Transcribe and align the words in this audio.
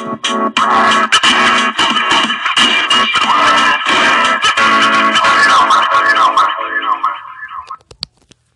Muy 0.00 0.16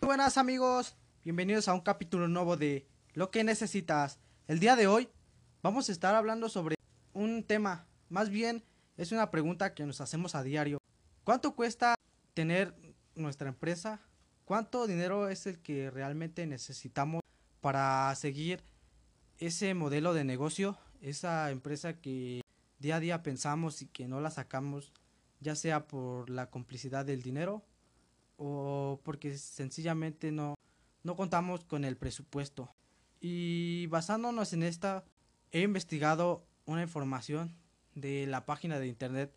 buenas 0.01 0.39
amigos, 0.39 0.97
bienvenidos 1.23 1.69
a 1.69 1.75
un 1.75 1.83
capítulo 1.83 2.29
nuevo 2.29 2.57
de 2.57 2.87
Lo 3.13 3.31
que 3.31 3.45
necesitas. 3.45 4.19
El 4.49 4.59
día 4.59 4.75
de 4.75 4.87
hoy 4.87 5.11
vamos 5.63 5.91
a 5.91 5.93
estar 5.93 6.15
hablando 6.15 6.49
sobre 6.49 6.77
un 7.13 7.45
tema, 7.45 7.87
más 8.09 8.31
bien 8.31 8.65
es 8.97 9.13
una 9.13 9.31
pregunta 9.31 9.75
que 9.75 9.85
nos 9.85 10.01
hacemos 10.01 10.35
a 10.35 10.43
diario. 10.43 10.79
¿Cuánto 11.25 11.55
cuesta 11.55 11.95
tener 12.33 12.75
nuestra 13.17 13.49
empresa? 13.49 14.01
¿Cuánto 14.47 14.87
dinero 14.87 15.29
es 15.29 15.47
el 15.47 15.61
que 15.61 15.91
realmente 15.91 16.47
necesitamos 16.47 17.21
para 17.61 18.15
seguir 18.15 18.65
ese 19.39 19.75
modelo 19.75 20.15
de 20.15 20.25
negocio? 20.25 20.79
Esa 21.05 21.51
empresa 21.51 22.01
que 22.01 22.41
día 22.79 22.97
a 22.97 23.01
día 23.01 23.23
pensamos 23.23 23.83
y 23.83 23.87
que 23.87 24.09
no 24.09 24.23
la 24.23 24.31
sacamos, 24.31 24.91
ya 25.39 25.55
sea 25.55 25.87
por 25.87 26.31
la 26.31 26.49
complicidad 26.49 27.05
del 27.05 27.21
dinero 27.21 27.63
o 28.39 29.03
porque 29.05 29.37
sencillamente 29.37 30.33
no, 30.33 30.55
no 31.03 31.15
contamos 31.15 31.63
con 31.65 31.85
el 31.85 31.99
presupuesto. 31.99 32.75
Y 33.21 33.87
basándonos 33.89 34.55
en 34.55 34.63
esta, 34.63 35.05
he 35.53 35.61
investigado 35.61 36.47
una 36.65 36.81
información 36.81 37.55
de 37.95 38.27
la 38.27 38.47
página 38.47 38.79
de 38.79 38.87
internet 38.87 39.37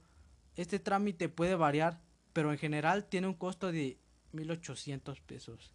Este 0.56 0.80
trámite 0.80 1.28
puede 1.28 1.56
variar, 1.56 2.00
pero 2.32 2.52
en 2.52 2.58
general 2.58 3.06
tiene 3.06 3.28
un 3.28 3.34
costo 3.34 3.72
de 3.72 4.00
1.800 4.34 5.22
pesos. 5.22 5.74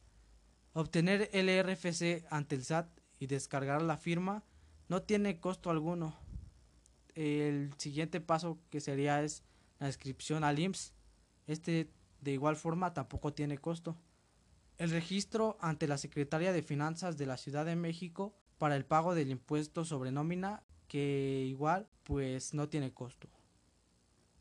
Obtener 0.72 1.28
el 1.32 1.48
RFC 1.62 2.24
ante 2.30 2.54
el 2.54 2.64
SAT 2.64 2.88
y 3.18 3.26
descargar 3.26 3.82
la 3.82 3.98
firma 3.98 4.44
no 4.88 5.02
tiene 5.02 5.40
costo 5.40 5.70
alguno. 5.70 6.16
El 7.14 7.74
siguiente 7.76 8.20
paso 8.20 8.58
que 8.70 8.80
sería 8.80 9.22
es 9.22 9.44
la 9.78 9.88
inscripción 9.88 10.42
al 10.42 10.58
IMSS. 10.58 10.94
Este 11.46 11.90
de 12.20 12.32
igual 12.32 12.56
forma 12.56 12.92
tampoco 12.94 13.32
tiene 13.32 13.58
costo. 13.58 13.96
El 14.78 14.90
registro 14.90 15.58
ante 15.60 15.88
la 15.88 15.98
Secretaría 15.98 16.52
de 16.52 16.62
Finanzas 16.62 17.18
de 17.18 17.26
la 17.26 17.36
Ciudad 17.36 17.66
de 17.66 17.76
México 17.76 18.34
para 18.58 18.76
el 18.76 18.84
pago 18.84 19.14
del 19.14 19.30
impuesto 19.30 19.84
sobre 19.84 20.12
nómina 20.12 20.62
que 20.88 21.44
igual 21.46 21.88
pues 22.02 22.54
no 22.54 22.68
tiene 22.68 22.92
costo. 22.92 23.28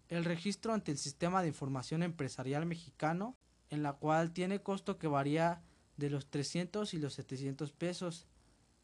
El 0.07 0.25
registro 0.25 0.73
ante 0.73 0.91
el 0.91 0.97
Sistema 0.97 1.41
de 1.41 1.49
Información 1.49 2.03
Empresarial 2.03 2.65
Mexicano 2.65 3.37
en 3.69 3.83
la 3.83 3.93
cual 3.93 4.31
tiene 4.31 4.61
costo 4.61 4.97
que 4.97 5.07
varía 5.07 5.61
de 5.97 6.09
los 6.09 6.29
300 6.29 6.93
y 6.93 6.97
los 6.97 7.13
700 7.13 7.71
pesos. 7.73 8.25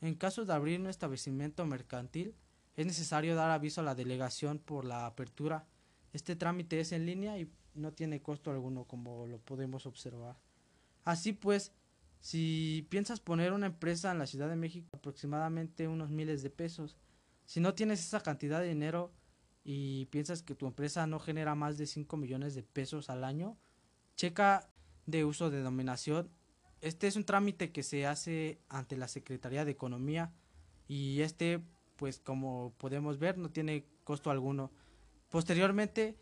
En 0.02 0.16
caso 0.16 0.46
de 0.46 0.54
abrir 0.54 0.80
un 0.80 0.88
establecimiento 0.88 1.66
mercantil, 1.66 2.36
es 2.76 2.86
necesario 2.86 3.36
dar 3.36 3.50
aviso 3.50 3.82
a 3.82 3.86
la 3.86 3.96
delegación 3.96 4.60
por 4.60 4.86
la 4.86 5.06
apertura. 5.06 5.66
Este 6.14 6.36
trámite 6.36 6.80
es 6.80 6.92
en 6.92 7.06
línea 7.06 7.40
y 7.40 7.50
no 7.76 7.94
tiene 7.94 8.22
costo 8.22 8.52
alguno 8.52 8.86
como 8.86 9.28
lo 9.28 9.40
podemos 9.40 9.86
observar. 9.86 10.38
Así 11.04 11.34
pues, 11.34 11.72
si 12.20 12.88
piensas 12.90 13.20
poner 13.20 13.54
una 13.54 13.68
empresa 13.68 14.12
en 14.12 14.20
la 14.20 14.26
Ciudad 14.26 14.50
de 14.50 14.56
México, 14.56 14.88
aproximadamente 14.94 15.88
unos 15.88 16.10
miles 16.10 16.42
de 16.42 16.50
pesos. 16.50 16.98
Si 17.46 17.60
no 17.60 17.76
tienes 17.76 18.00
esa 18.00 18.22
cantidad 18.22 18.60
de 18.60 18.70
dinero 18.70 19.12
y 19.64 20.06
piensas 20.08 20.42
que 20.42 20.56
tu 20.56 20.66
empresa 20.66 21.06
no 21.06 21.20
genera 21.20 21.54
más 21.54 21.78
de 21.78 21.86
5 21.86 22.18
millones 22.18 22.56
de 22.56 22.64
pesos 22.64 23.10
al 23.10 23.24
año, 23.24 23.58
checa 24.16 24.68
de 25.06 25.26
uso 25.26 25.52
de 25.52 25.62
dominación. 25.62 26.32
Este 26.82 27.08
es 27.08 27.16
un 27.16 27.26
trámite 27.26 27.72
que 27.72 27.84
se 27.84 28.08
hace 28.08 28.60
ante 28.70 28.98
la 28.98 29.08
Secretaría 29.08 29.66
de 29.66 29.72
Economía 29.72 30.34
y 30.88 31.22
este, 31.22 31.62
pues 31.96 32.20
como 32.20 32.74
podemos 32.78 33.20
ver, 33.20 33.38
no 33.38 33.50
tiene 33.50 33.86
costo 34.04 34.32
alguno. 34.32 34.72
Posteriormente, 35.30 36.18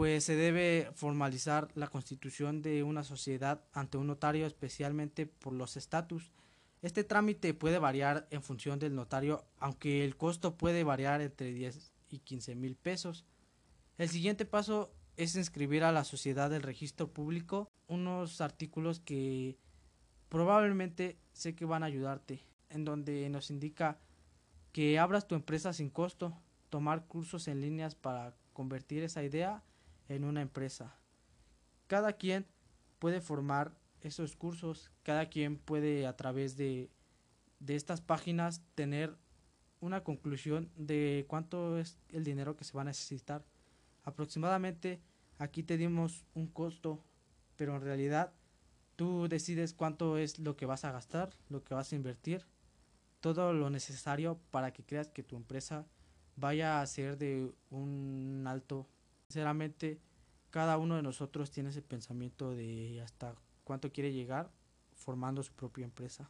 pues 0.00 0.24
se 0.24 0.34
debe 0.34 0.90
formalizar 0.94 1.68
la 1.74 1.88
constitución 1.88 2.62
de 2.62 2.82
una 2.82 3.04
sociedad 3.04 3.66
ante 3.74 3.98
un 3.98 4.06
notario 4.06 4.46
especialmente 4.46 5.26
por 5.26 5.52
los 5.52 5.76
estatus. 5.76 6.32
Este 6.80 7.04
trámite 7.04 7.52
puede 7.52 7.78
variar 7.78 8.26
en 8.30 8.42
función 8.42 8.78
del 8.78 8.94
notario, 8.94 9.44
aunque 9.58 10.02
el 10.02 10.16
costo 10.16 10.56
puede 10.56 10.84
variar 10.84 11.20
entre 11.20 11.52
10 11.52 11.92
y 12.08 12.20
15 12.20 12.54
mil 12.54 12.76
pesos. 12.76 13.26
El 13.98 14.08
siguiente 14.08 14.46
paso 14.46 14.90
es 15.18 15.36
inscribir 15.36 15.84
a 15.84 15.92
la 15.92 16.04
sociedad 16.04 16.48
del 16.48 16.62
registro 16.62 17.12
público 17.12 17.70
unos 17.86 18.40
artículos 18.40 19.00
que 19.00 19.58
probablemente 20.30 21.18
sé 21.34 21.54
que 21.54 21.66
van 21.66 21.82
a 21.82 21.88
ayudarte, 21.88 22.40
en 22.70 22.86
donde 22.86 23.28
nos 23.28 23.50
indica 23.50 23.98
que 24.72 24.98
abras 24.98 25.28
tu 25.28 25.34
empresa 25.34 25.74
sin 25.74 25.90
costo, 25.90 26.40
tomar 26.70 27.04
cursos 27.04 27.48
en 27.48 27.60
líneas 27.60 27.94
para 27.94 28.34
convertir 28.54 29.02
esa 29.02 29.22
idea 29.22 29.62
en 30.10 30.24
una 30.24 30.42
empresa. 30.42 30.96
Cada 31.86 32.14
quien 32.14 32.46
puede 32.98 33.20
formar 33.20 33.72
esos 34.02 34.36
cursos, 34.36 34.90
cada 35.02 35.26
quien 35.26 35.56
puede 35.56 36.06
a 36.06 36.16
través 36.16 36.56
de, 36.56 36.90
de 37.60 37.76
estas 37.76 38.00
páginas 38.00 38.62
tener 38.74 39.16
una 39.80 40.02
conclusión 40.02 40.70
de 40.76 41.24
cuánto 41.28 41.78
es 41.78 41.96
el 42.08 42.24
dinero 42.24 42.56
que 42.56 42.64
se 42.64 42.74
va 42.74 42.82
a 42.82 42.86
necesitar. 42.86 43.44
Aproximadamente 44.02 45.00
aquí 45.38 45.62
te 45.62 45.76
dimos 45.76 46.24
un 46.34 46.48
costo, 46.48 47.04
pero 47.56 47.76
en 47.76 47.82
realidad 47.82 48.32
tú 48.96 49.28
decides 49.28 49.74
cuánto 49.74 50.18
es 50.18 50.38
lo 50.38 50.56
que 50.56 50.66
vas 50.66 50.84
a 50.84 50.92
gastar, 50.92 51.30
lo 51.48 51.62
que 51.62 51.74
vas 51.74 51.92
a 51.92 51.96
invertir, 51.96 52.46
todo 53.20 53.52
lo 53.52 53.70
necesario 53.70 54.40
para 54.50 54.72
que 54.72 54.84
creas 54.84 55.08
que 55.08 55.22
tu 55.22 55.36
empresa 55.36 55.86
vaya 56.36 56.80
a 56.80 56.86
ser 56.86 57.16
de 57.16 57.52
un 57.70 58.44
alto 58.46 58.88
Sinceramente, 59.30 60.00
cada 60.50 60.76
uno 60.76 60.96
de 60.96 61.02
nosotros 61.02 61.52
tiene 61.52 61.70
ese 61.70 61.82
pensamiento 61.82 62.52
de 62.52 63.00
hasta 63.00 63.36
cuánto 63.62 63.92
quiere 63.92 64.12
llegar 64.12 64.50
formando 64.96 65.44
su 65.44 65.52
propia 65.52 65.84
empresa. 65.84 66.28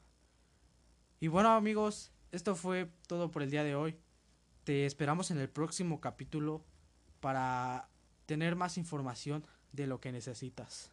Y 1.19 1.29
bueno 1.29 1.49
amigos, 1.49 2.13
esto 2.31 2.55
fue 2.55 2.91
todo 3.07 3.31
por 3.31 3.43
el 3.43 3.51
día 3.51 3.65
de 3.65 3.75
hoy. 3.75 3.97
Te 4.65 4.85
esperamos 4.85 5.31
en 5.31 5.39
el 5.39 5.49
próximo 5.49 5.99
capítulo 6.03 6.63
para 7.21 7.89
tener 8.27 8.55
más 8.55 8.77
información 8.77 9.47
de 9.73 9.87
lo 9.87 9.99
que 9.99 10.13
necesitas. 10.13 10.93